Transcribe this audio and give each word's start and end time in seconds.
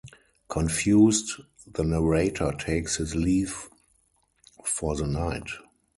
Confused, 0.47 1.41
the 1.71 1.83
narrator 1.83 2.51
takes 2.57 2.95
his 2.95 3.13
leave 3.15 3.69
for 4.65 4.95
the 4.95 5.05
night. 5.05 5.51